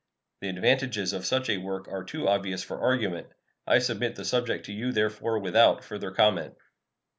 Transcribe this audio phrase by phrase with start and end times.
[0.39, 3.27] The advantages of such a work are too obvious for argument.
[3.67, 6.55] I submit the subject to you, therefore, without further comment.